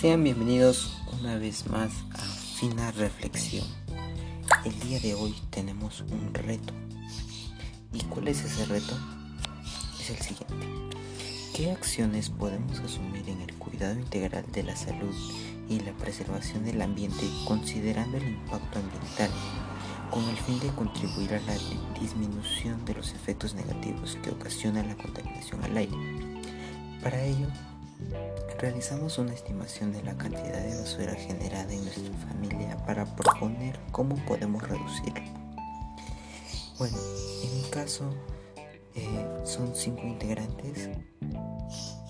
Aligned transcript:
Sean 0.00 0.22
bienvenidos 0.22 0.96
una 1.18 1.38
vez 1.38 1.66
más 1.66 1.90
a 2.14 2.18
Fina 2.20 2.92
Reflexión. 2.92 3.66
El 4.64 4.78
día 4.78 5.00
de 5.00 5.14
hoy 5.14 5.34
tenemos 5.50 6.02
un 6.02 6.32
reto. 6.34 6.72
¿Y 7.92 8.04
cuál 8.04 8.28
es 8.28 8.44
ese 8.44 8.64
reto? 8.66 8.96
Es 10.00 10.10
el 10.10 10.18
siguiente. 10.18 10.68
¿Qué 11.52 11.72
acciones 11.72 12.30
podemos 12.30 12.78
asumir 12.78 13.28
en 13.28 13.40
el 13.40 13.52
cuidado 13.54 13.98
integral 13.98 14.44
de 14.52 14.62
la 14.62 14.76
salud 14.76 15.12
y 15.68 15.80
la 15.80 15.90
preservación 15.94 16.64
del 16.64 16.80
ambiente 16.80 17.28
considerando 17.44 18.18
el 18.18 18.28
impacto 18.28 18.78
ambiental 18.78 19.30
con 20.12 20.22
el 20.28 20.36
fin 20.36 20.60
de 20.60 20.68
contribuir 20.76 21.34
a 21.34 21.40
la 21.40 21.54
disminución 22.00 22.84
de 22.84 22.94
los 22.94 23.14
efectos 23.14 23.54
negativos 23.54 24.16
que 24.22 24.30
ocasiona 24.30 24.84
la 24.84 24.96
contaminación 24.96 25.64
al 25.64 25.76
aire? 25.76 25.96
Para 27.02 27.20
ello, 27.20 27.48
Realizamos 28.58 29.18
una 29.18 29.32
estimación 29.32 29.92
de 29.92 30.02
la 30.02 30.16
cantidad 30.16 30.62
de 30.62 30.80
basura 30.80 31.14
generada 31.14 31.72
en 31.72 31.84
nuestra 31.84 32.12
familia 32.28 32.76
para 32.86 33.04
proponer 33.04 33.78
cómo 33.92 34.16
podemos 34.26 34.62
reducirlo. 34.62 35.22
Bueno, 36.78 36.96
en 37.44 37.56
mi 37.56 37.68
caso 37.70 38.12
eh, 38.94 39.26
son 39.44 39.74
cinco 39.74 40.02
integrantes 40.02 40.90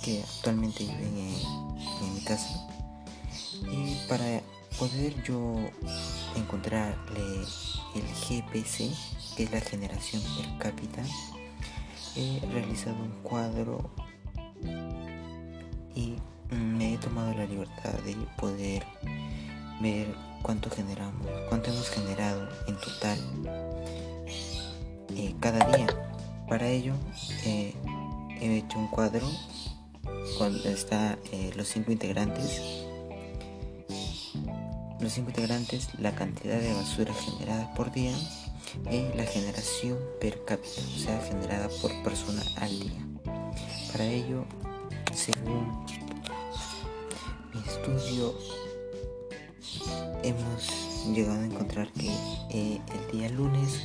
que 0.02 0.22
actualmente 0.22 0.84
viven 0.84 1.18
en, 1.18 2.14
mi 2.14 2.20
casa 2.24 2.66
y 3.62 3.96
para 4.08 4.40
poder 4.78 5.22
yo 5.22 5.56
encontrarle 6.36 7.44
el 7.94 8.02
GPC, 8.02 8.94
que 9.36 9.44
es 9.44 9.50
la 9.50 9.60
generación 9.60 10.22
per 10.36 10.58
cápita, 10.58 11.02
he 12.16 12.40
realizado 12.52 12.96
un 12.96 13.22
cuadro 13.22 13.90
tomado 17.00 17.32
la 17.34 17.46
libertad 17.46 17.92
de 18.04 18.14
poder 18.36 18.84
ver 19.80 20.14
cuánto 20.42 20.70
generamos, 20.70 21.26
cuánto 21.48 21.70
hemos 21.70 21.88
generado 21.88 22.48
en 22.66 22.76
total 22.76 23.18
eh, 25.16 25.34
cada 25.40 25.64
día. 25.76 25.86
Para 26.48 26.68
ello 26.68 26.94
eh, 27.44 27.74
he 28.40 28.58
hecho 28.58 28.78
un 28.78 28.88
cuadro 28.88 29.28
donde 30.38 30.72
está 30.72 31.18
eh, 31.32 31.52
los 31.56 31.68
cinco 31.68 31.92
integrantes. 31.92 32.62
Los 35.00 35.12
cinco 35.12 35.30
integrantes, 35.30 35.88
la 35.98 36.12
cantidad 36.12 36.58
de 36.58 36.74
basura 36.74 37.14
generada 37.14 37.72
por 37.74 37.92
día 37.92 38.14
y 38.90 39.16
la 39.16 39.24
generación 39.24 39.96
per 40.20 40.44
cápita, 40.44 40.80
o 40.94 40.98
sea, 40.98 41.20
generada 41.20 41.68
por 41.80 42.02
persona 42.02 42.42
al 42.56 42.80
día. 42.80 43.06
Para 43.92 44.04
ello, 44.04 44.44
según 45.14 45.86
estudio 47.66 48.34
hemos 50.22 51.06
llegado 51.14 51.40
a 51.40 51.44
encontrar 51.44 51.92
que 51.92 52.08
eh, 52.50 52.80
el 52.92 53.18
día 53.18 53.28
lunes 53.30 53.80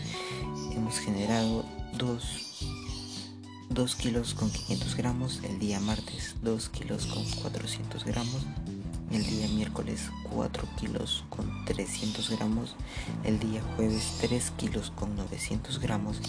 hemos 0.72 1.00
generado 1.00 1.66
2, 1.98 2.66
2 3.70 3.96
kilos 3.96 4.34
con 4.34 4.50
500 4.50 4.96
gramos, 4.96 5.42
el 5.44 5.60
día 5.60 5.80
martes 5.80 6.36
2 6.42 6.70
kilos 6.70 7.06
con 7.08 7.24
400 7.42 8.04
gramos, 8.06 8.42
el 9.12 9.26
día 9.26 9.48
miércoles 9.50 10.10
4 10.32 10.68
kilos 10.80 11.24
con 11.30 11.66
300 11.66 12.30
gramos, 12.32 12.76
el 13.24 13.40
día 13.40 13.62
jueves 13.76 14.18
3 14.22 14.52
kilos 14.58 14.92
con 14.92 15.16
900 15.16 15.80
gramos, 15.80 16.20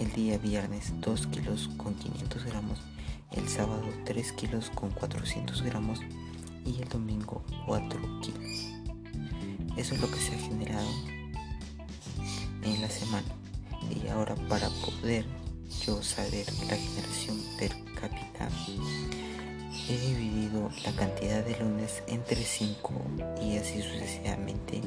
el 0.00 0.12
día 0.12 0.38
viernes 0.38 0.92
2 1.00 1.26
kilos 1.28 1.70
con 1.76 1.94
500 1.94 2.44
gramos, 2.44 2.78
el 3.30 3.48
sábado 3.48 3.82
3 4.04 4.32
kilos 4.32 4.70
con 4.70 4.90
400 4.90 5.62
gramos, 5.62 6.00
y 6.66 6.82
el 6.82 6.88
domingo 6.88 7.42
4 7.66 8.00
kilos. 8.20 8.72
Eso 9.76 9.94
es 9.94 10.00
lo 10.00 10.10
que 10.10 10.18
se 10.18 10.34
ha 10.34 10.38
generado 10.38 10.88
en 12.62 12.80
la 12.80 12.90
semana. 12.90 13.28
Y 13.90 14.08
ahora 14.08 14.34
para 14.48 14.68
poder 14.68 15.24
yo 15.86 16.02
saber 16.02 16.46
la 16.68 16.76
generación 16.76 17.40
per 17.58 17.70
cápita, 17.94 18.48
he 19.88 19.98
dividido 19.98 20.70
la 20.84 20.92
cantidad 20.92 21.44
de 21.44 21.58
lunes 21.60 22.02
entre 22.08 22.42
5 22.42 22.92
y 23.42 23.56
así 23.56 23.82
sucesivamente 23.82 24.80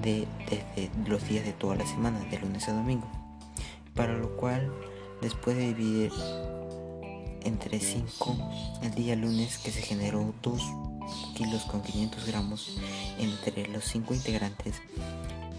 de, 0.00 0.26
desde 0.50 0.90
los 1.08 1.26
días 1.26 1.44
de 1.44 1.52
toda 1.52 1.76
la 1.76 1.86
semana, 1.86 2.20
de 2.30 2.38
lunes 2.38 2.68
a 2.68 2.72
domingo. 2.72 3.10
Para 3.94 4.14
lo 4.18 4.36
cual, 4.36 4.72
después 5.22 5.56
de 5.56 5.72
dividir 5.72 6.12
entre 7.44 7.80
5 7.80 8.36
el 8.82 8.94
día 8.94 9.16
lunes 9.16 9.58
que 9.58 9.70
se 9.70 9.82
generó 9.82 10.32
2 10.42 10.62
kilos 11.36 11.62
con 11.64 11.82
500 11.82 12.26
gramos 12.26 12.78
entre 13.18 13.66
los 13.68 13.84
5 13.84 14.14
integrantes 14.14 14.80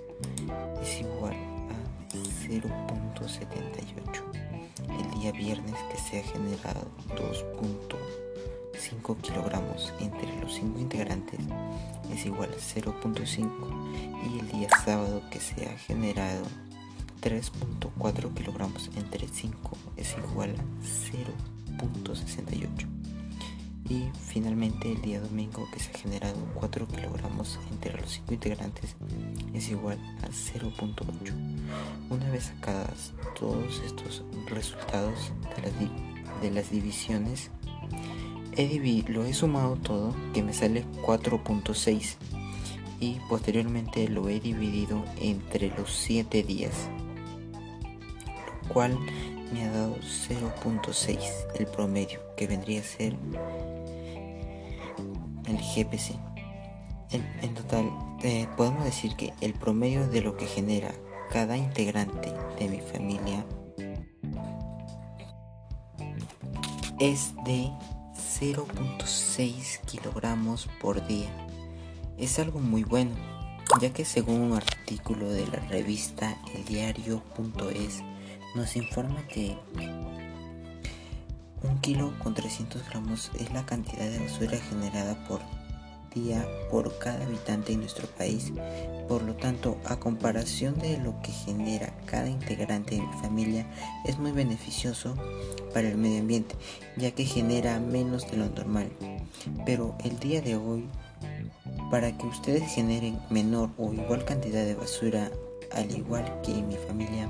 es 0.82 1.00
igual 1.00 1.34
a 1.34 1.76
0.78 2.46 4.42
el 4.88 5.20
día 5.20 5.32
viernes 5.32 5.76
que 5.90 5.98
se 5.98 6.20
ha 6.20 6.22
generado 6.24 6.90
2.5 8.82 9.20
kilogramos 9.20 9.92
entre 10.00 10.40
los 10.40 10.54
5 10.54 10.80
integrantes 10.80 11.38
es 12.12 12.26
igual 12.26 12.50
a 12.50 12.56
0.5 12.56 13.48
y 14.28 14.40
el 14.40 14.48
día 14.50 14.68
sábado 14.84 15.22
que 15.30 15.38
se 15.38 15.66
ha 15.66 15.78
generado 15.78 16.42
3.4 17.20 18.34
kilogramos 18.34 18.90
entre 18.96 19.28
5 19.28 19.76
es 19.96 20.16
igual 20.18 20.56
a 20.58 20.64
0.68 21.14 22.68
y 23.88 24.10
finalmente 24.26 24.90
el 24.90 25.00
día 25.00 25.20
domingo 25.20 25.68
que 25.72 25.78
se 25.78 25.90
ha 25.92 25.98
generado 25.98 26.36
4 26.54 26.88
kilogramos 26.88 27.60
entre 27.70 28.00
los 28.00 28.10
5 28.10 28.34
integrantes 28.34 28.96
es 29.54 29.68
igual 29.68 29.98
a 30.22 30.28
0.8 30.28 31.32
una 32.10 32.30
vez 32.30 32.44
sacadas 32.46 33.12
todos 33.38 33.80
estos 33.86 34.24
resultados 34.46 35.32
de 35.54 35.62
las, 35.62 35.72
de 36.42 36.50
las 36.50 36.70
divisiones 36.70 37.50
lo 39.08 39.24
he 39.24 39.32
sumado 39.32 39.76
todo 39.76 40.14
que 40.34 40.42
me 40.42 40.52
sale 40.52 40.84
4.6 41.04 42.16
y 43.00 43.18
posteriormente 43.28 44.08
lo 44.08 44.28
he 44.28 44.40
dividido 44.40 45.02
entre 45.20 45.68
los 45.76 45.90
7 45.92 46.42
días 46.42 46.88
lo 48.62 48.68
cual 48.68 48.98
me 49.52 49.64
ha 49.64 49.72
dado 49.72 49.96
0.6 49.96 51.18
el 51.58 51.66
promedio 51.66 52.20
que 52.36 52.46
vendría 52.46 52.80
a 52.80 52.84
ser 52.84 53.16
el 55.46 55.56
GPC 55.56 56.14
en, 57.10 57.54
total 57.54 57.90
eh, 58.22 58.46
podemos 58.56 58.84
decir 58.84 59.16
que 59.16 59.32
el 59.40 59.54
promedio 59.54 60.08
de 60.08 60.20
lo 60.20 60.36
que 60.36 60.46
genera 60.46 60.92
cada 61.30 61.56
integrante 61.56 62.32
de 62.58 62.68
mi 62.68 62.80
familia 62.80 63.44
es 66.98 67.34
de 67.44 67.70
0.6 68.42 69.78
kilogramos 69.86 70.68
por 70.80 71.06
día. 71.06 71.30
Es 72.18 72.40
algo 72.40 72.58
muy 72.58 72.82
bueno, 72.82 73.14
ya 73.80 73.92
que 73.92 74.04
según 74.04 74.40
un 74.40 74.54
artículo 74.54 75.30
de 75.30 75.46
la 75.46 75.60
revista 75.68 76.36
eldiario.es 76.52 78.02
nos 78.56 78.74
informa 78.74 79.22
que 79.28 79.56
un 81.62 81.78
kilo 81.80 82.12
con 82.18 82.34
300 82.34 82.84
gramos 82.88 83.30
es 83.38 83.52
la 83.52 83.64
cantidad 83.64 84.10
de 84.10 84.18
basura 84.18 84.58
generada 84.58 85.24
por 85.28 85.40
día 86.14 86.46
por 86.70 86.98
cada 86.98 87.24
habitante 87.24 87.72
en 87.72 87.80
nuestro 87.80 88.06
país. 88.06 88.52
Por 89.08 89.22
lo 89.22 89.34
tanto, 89.34 89.78
a 89.84 89.96
comparación 89.98 90.78
de 90.78 90.98
lo 90.98 91.20
que 91.22 91.32
genera 91.32 91.92
cada 92.06 92.28
integrante 92.28 92.94
de 92.94 93.02
mi 93.02 93.12
familia, 93.20 93.66
es 94.04 94.18
muy 94.18 94.32
beneficioso 94.32 95.14
para 95.74 95.88
el 95.88 95.96
medio 95.96 96.20
ambiente, 96.20 96.54
ya 96.96 97.10
que 97.10 97.24
genera 97.24 97.78
menos 97.80 98.30
de 98.30 98.36
lo 98.36 98.46
normal. 98.46 98.90
Pero 99.66 99.96
el 100.04 100.18
día 100.18 100.40
de 100.40 100.56
hoy, 100.56 100.88
para 101.90 102.16
que 102.16 102.26
ustedes 102.26 102.72
generen 102.72 103.18
menor 103.30 103.70
o 103.76 103.92
igual 103.92 104.24
cantidad 104.24 104.64
de 104.64 104.74
basura 104.74 105.30
al 105.72 105.90
igual 105.90 106.40
que 106.42 106.52
mi 106.52 106.76
familia, 106.76 107.28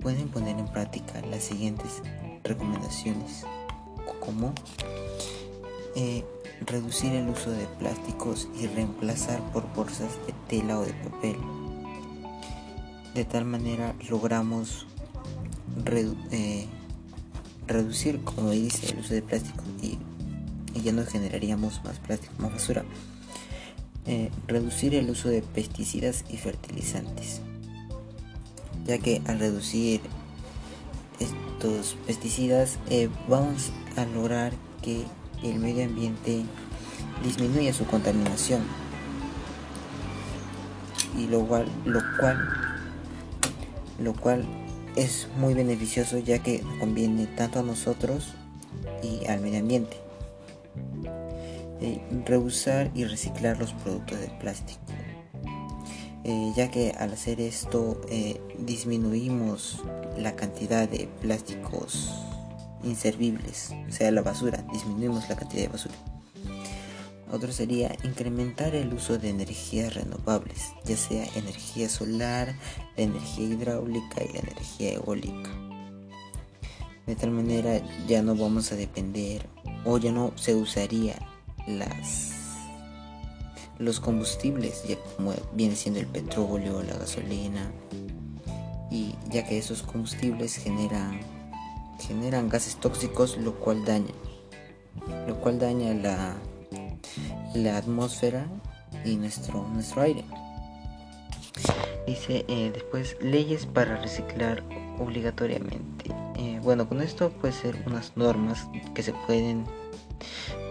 pueden 0.00 0.28
poner 0.28 0.58
en 0.58 0.66
práctica 0.66 1.20
las 1.30 1.44
siguientes 1.44 2.02
recomendaciones, 2.42 3.44
como 4.20 4.52
eh, 5.96 6.24
reducir 6.66 7.12
el 7.12 7.28
uso 7.28 7.50
de 7.50 7.66
plásticos 7.78 8.48
y 8.58 8.66
reemplazar 8.66 9.40
por 9.52 9.70
bolsas 9.74 10.10
de 10.26 10.34
tela 10.48 10.78
o 10.78 10.84
de 10.84 10.92
papel. 10.92 11.36
De 13.14 13.24
tal 13.24 13.44
manera 13.44 13.94
logramos 14.08 14.86
eh, 16.30 16.66
reducir, 17.66 18.22
como 18.22 18.50
dice, 18.50 18.92
el 18.92 18.98
uso 18.98 19.14
de 19.14 19.22
plástico 19.22 19.62
y, 19.82 19.98
ya 20.82 20.92
no 20.92 21.06
generaríamos 21.06 21.82
más 21.84 21.98
plástico, 21.98 22.34
más 22.38 22.52
basura. 22.52 22.84
Eh, 24.06 24.30
reducir 24.46 24.94
el 24.94 25.08
uso 25.08 25.28
de 25.28 25.40
pesticidas 25.40 26.24
y 26.28 26.36
fertilizantes, 26.36 27.40
ya 28.84 28.98
que 28.98 29.22
al 29.26 29.38
reducir 29.38 30.02
estos 31.20 31.96
pesticidas 32.06 32.78
eh, 32.90 33.08
vamos 33.28 33.70
a 33.96 34.04
lograr 34.04 34.52
que 34.82 35.04
el 35.44 35.58
medio 35.58 35.84
ambiente 35.84 36.42
disminuya 37.22 37.72
su 37.72 37.86
contaminación 37.86 38.62
y 41.16 41.26
lo 41.26 41.46
cual 41.46 41.66
lo 41.84 42.00
cual 42.18 42.48
lo 43.98 44.14
cual 44.14 44.44
es 44.96 45.28
muy 45.38 45.54
beneficioso 45.54 46.18
ya 46.18 46.38
que 46.40 46.62
conviene 46.80 47.26
tanto 47.26 47.60
a 47.60 47.62
nosotros 47.62 48.34
y 49.02 49.26
al 49.26 49.40
medio 49.40 49.60
ambiente. 49.60 49.96
Eh, 51.80 52.00
reusar 52.24 52.90
y 52.94 53.04
reciclar 53.04 53.58
los 53.58 53.72
productos 53.72 54.20
de 54.20 54.28
plástico. 54.28 54.80
Eh, 56.24 56.52
ya 56.56 56.70
que 56.70 56.92
al 56.92 57.12
hacer 57.12 57.40
esto 57.40 58.00
eh, 58.08 58.40
disminuimos 58.58 59.82
la 60.16 60.34
cantidad 60.36 60.88
de 60.88 61.08
plásticos 61.20 62.10
inservibles, 62.84 63.72
o 63.88 63.92
sea, 63.92 64.10
la 64.10 64.22
basura, 64.22 64.64
disminuimos 64.72 65.28
la 65.28 65.36
cantidad 65.36 65.62
de 65.62 65.68
basura. 65.68 65.94
Otro 67.32 67.52
sería 67.52 67.96
incrementar 68.04 68.74
el 68.74 68.92
uso 68.94 69.18
de 69.18 69.30
energías 69.30 69.94
renovables, 69.94 70.72
ya 70.84 70.96
sea 70.96 71.26
energía 71.34 71.88
solar, 71.88 72.54
la 72.96 73.02
energía 73.02 73.48
hidráulica 73.48 74.22
y 74.22 74.32
la 74.32 74.40
energía 74.40 74.92
eólica. 74.92 75.50
De 77.06 77.16
tal 77.16 77.30
manera 77.30 77.80
ya 78.06 78.22
no 78.22 78.36
vamos 78.36 78.70
a 78.72 78.76
depender 78.76 79.48
o 79.84 79.98
ya 79.98 80.12
no 80.12 80.32
se 80.36 80.54
usaría 80.54 81.16
las 81.66 82.34
los 83.78 83.98
combustibles, 83.98 84.84
ya 84.86 84.96
como 85.16 85.34
viene 85.52 85.74
siendo 85.74 85.98
el 85.98 86.06
petróleo, 86.06 86.82
la 86.82 86.94
gasolina, 86.94 87.72
y 88.90 89.14
ya 89.30 89.44
que 89.44 89.58
esos 89.58 89.82
combustibles 89.82 90.56
generan 90.56 91.20
generan 91.98 92.48
gases 92.48 92.76
tóxicos, 92.76 93.36
lo 93.36 93.54
cual 93.54 93.84
daña 93.84 94.12
lo 95.26 95.36
cual 95.40 95.58
daña 95.58 95.92
la 95.92 96.36
la 97.54 97.76
atmósfera 97.76 98.46
y 99.04 99.16
nuestro, 99.16 99.66
nuestro 99.68 100.02
aire. 100.02 100.24
Dice 102.06 102.44
eh, 102.48 102.70
después 102.72 103.16
leyes 103.20 103.66
para 103.66 103.96
reciclar 103.96 104.62
obligatoriamente. 104.98 106.10
Eh, 106.36 106.60
bueno, 106.62 106.88
con 106.88 107.00
esto 107.00 107.30
puede 107.30 107.54
ser 107.54 107.82
unas 107.86 108.16
normas 108.16 108.66
que 108.94 109.02
se 109.02 109.12
pueden 109.26 109.64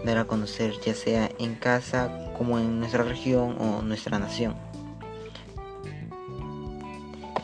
dar 0.04 0.18
a 0.18 0.24
conocer 0.26 0.74
ya 0.84 0.94
sea 0.94 1.30
en 1.38 1.54
casa 1.54 2.32
como 2.36 2.58
en 2.58 2.78
nuestra 2.80 3.02
región 3.02 3.56
o 3.60 3.82
nuestra 3.82 4.18
nación. 4.18 4.54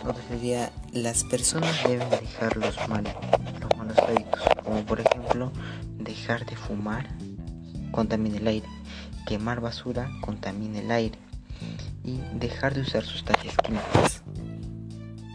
Otra 0.03 0.23
sería 0.29 0.71
las 0.93 1.25
personas 1.25 1.83
deben 1.85 2.09
dejar 2.11 2.57
los 2.57 2.77
malos, 2.89 3.13
como 4.65 4.85
por 4.85 5.01
ejemplo 5.01 5.53
dejar 5.99 6.47
de 6.47 6.57
fumar 6.57 7.09
contamina 7.91 8.37
el 8.39 8.47
aire 8.47 8.69
quemar 9.27 9.61
basura 9.61 10.11
contamina 10.21 10.81
el 10.81 10.91
aire 10.91 11.19
y 12.05 12.19
dejar 12.39 12.75
de 12.75 12.83
usar 12.83 13.05
sustancias 13.05 13.55
químicas, 13.59 14.23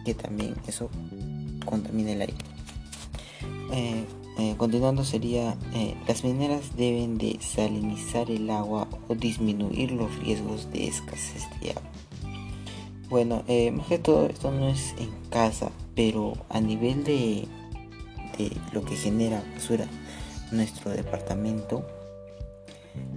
que 0.04 0.14
también 0.14 0.56
eso 0.68 0.90
contamina 1.66 2.12
el 2.12 2.22
aire. 2.22 2.36
Eh, 3.72 4.06
eh, 4.38 4.56
continuando 4.58 5.04
sería, 5.04 5.56
eh, 5.74 5.96
las 6.08 6.24
mineras 6.24 6.76
deben 6.76 7.18
de 7.18 7.38
salinizar 7.40 8.30
el 8.30 8.50
agua 8.50 8.88
o 9.08 9.16
disminuir 9.16 9.92
los 9.92 10.14
riesgos 10.20 10.72
de 10.72 10.88
escasez 10.88 11.44
de 11.62 11.72
agua. 11.72 11.84
Bueno, 13.10 13.44
más 13.74 13.88
que 13.88 14.00
todo 14.00 14.26
esto 14.26 14.52
no 14.52 14.68
es 14.68 14.96
en 14.98 15.12
casa, 15.30 15.72
pero 15.96 16.34
a 16.50 16.60
nivel 16.60 17.04
de, 17.04 17.48
lo 18.72 18.84
que 18.84 18.96
genera 18.96 19.44
basura 19.54 19.86
nuestro 20.52 20.92
departamento, 20.92 21.86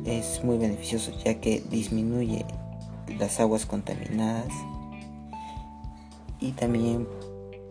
es 0.04 0.42
muy 0.42 0.58
beneficioso 0.58 1.12
ya 1.24 1.40
que 1.40 1.62
disminuye 1.70 2.44
las 3.18 3.38
aguas 3.40 3.64
contaminadas 3.66 4.52
y 6.40 6.52
también 6.52 7.06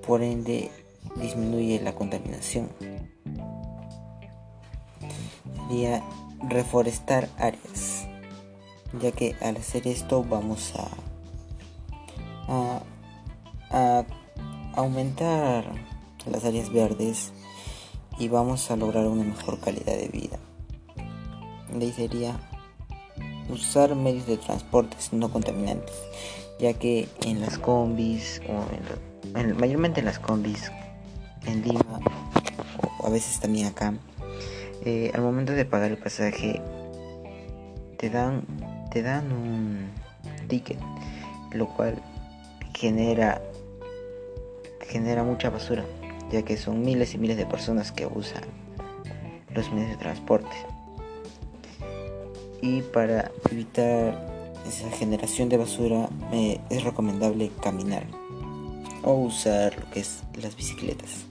por 0.06 0.22
ende 0.22 0.70
disminuye 1.16 1.82
la 1.82 1.96
contaminación. 1.96 2.70
Sería 5.68 6.04
reforestar 6.48 7.30
áreas, 7.38 8.08
ya 9.02 9.12
que 9.12 9.36
al 9.42 9.58
hacer 9.58 9.88
esto 9.88 10.24
vamos 10.24 10.74
a 10.78 10.88
aumentar 14.76 15.66
las 16.32 16.46
áreas 16.46 16.72
verdes 16.72 17.34
y 18.20 18.28
vamos 18.30 18.70
a 18.72 18.76
lograr 18.76 19.06
una 19.08 19.24
mejor 19.24 19.60
calidad 19.60 19.96
de 19.96 20.08
vida. 20.08 20.38
Ley 21.78 21.92
sería 21.92 22.40
usar 23.50 23.96
medios 23.96 24.26
de 24.26 24.38
transporte 24.38 24.98
no 25.12 25.32
contaminantes, 25.32 25.96
ya 26.60 26.74
que 26.74 27.08
en 27.26 27.42
las 27.42 27.58
combis, 27.58 28.42
o 28.48 29.38
en, 29.38 29.58
mayormente 29.58 30.00
en 30.00 30.06
las 30.06 30.20
combis, 30.20 30.72
en 31.46 31.62
Lima, 31.64 32.00
o 33.00 33.08
a 33.08 33.10
veces 33.10 33.40
también 33.40 33.68
acá, 33.68 33.94
eh, 34.84 35.12
al 35.14 35.22
momento 35.22 35.54
de 35.54 35.66
pagar 35.66 35.92
el 35.92 35.98
pasaje, 35.98 36.62
te 37.98 38.10
dan, 38.10 38.46
te 38.92 39.02
dan 39.02 39.32
un 39.32 39.90
ticket, 40.48 40.80
lo 41.52 41.68
cual 41.68 42.02
genera, 42.74 43.42
genera 44.88 45.24
mucha 45.24 45.50
basura, 45.50 45.86
ya 46.32 46.44
que 46.44 46.58
son 46.58 46.82
miles 46.82 47.14
y 47.14 47.18
miles 47.18 47.38
de 47.38 47.46
personas 47.46 47.92
que 47.92 48.06
usan 48.06 48.44
los 49.54 49.72
medios 49.72 49.92
de 49.92 49.98
transporte 49.98 50.56
y 52.62 52.82
para 52.82 53.32
evitar 53.52 54.52
esa 54.68 54.90
generación 54.92 55.50
de 55.50 55.58
basura 55.58 56.10
eh, 56.32 56.60
es 56.70 56.84
recomendable 56.84 57.52
caminar 57.62 58.06
o 59.04 59.14
usar 59.14 59.78
lo 59.80 59.90
que 59.92 60.02
es 60.02 60.24
las 60.42 60.56
bicicletas. 60.56 61.26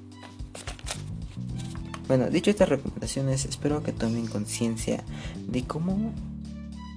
Bueno, 2.08 2.30
dicho 2.30 2.50
estas 2.50 2.68
recomendaciones, 2.68 3.44
espero 3.44 3.82
que 3.82 3.92
tomen 3.92 4.28
conciencia 4.28 5.02
de 5.48 5.64
cómo 5.64 6.12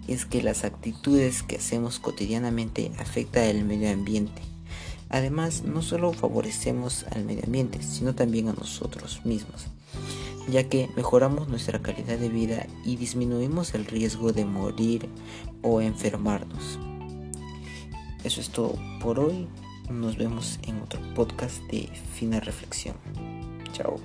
es 0.08 0.26
que 0.26 0.44
las 0.44 0.64
actitudes 0.64 1.44
que 1.44 1.58
hacemos 1.58 2.00
cotidianamente 2.00 2.92
afectan 3.00 3.48
al 3.48 3.66
medio 3.66 3.92
ambiente. 3.92 4.42
Además, 5.10 5.64
no 5.64 5.82
solo 5.82 6.14
favorecemos 6.14 7.06
al 7.12 7.26
medio 7.26 7.44
ambiente, 7.46 7.82
sino 7.82 8.16
también 8.16 8.48
a 8.48 8.54
nosotros 8.54 9.22
mismos 9.26 9.68
ya 10.50 10.68
que 10.68 10.90
mejoramos 10.96 11.48
nuestra 11.48 11.80
calidad 11.80 12.18
de 12.18 12.30
vida 12.30 12.66
y 12.84 12.96
disminuimos 12.96 13.74
el 13.74 13.86
riesgo 13.86 14.34
de 14.34 14.46
morir 14.46 15.10
o 15.62 15.82
enfermarnos. 15.82 16.80
Eso 18.24 18.42
es 18.42 18.50
todo 18.50 18.76
por 19.02 19.20
hoy. 19.20 19.48
Nos 19.90 20.18
vemos 20.18 20.60
en 20.64 20.82
otro 20.82 21.00
podcast 21.16 21.62
de 21.72 21.90
fina 22.14 22.40
reflexión. 22.40 22.96
Chao. 23.74 24.00